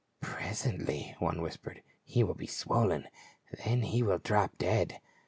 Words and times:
"Presently," 0.19 1.15
one 1.19 1.43
whispered," 1.43 1.83
he 2.03 2.23
will 2.23 2.33
be 2.33 2.47
swollen; 2.47 3.07
then 3.63 3.83
he 3.83 4.01
will 4.01 4.17
drop 4.17 4.57
dead." 4.57 4.99